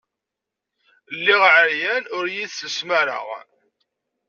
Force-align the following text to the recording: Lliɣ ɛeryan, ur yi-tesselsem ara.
Lliɣ 1.17 1.43
ɛeryan, 1.53 2.03
ur 2.17 2.25
yi-tesselsem 2.33 2.89
ara. 2.99 3.19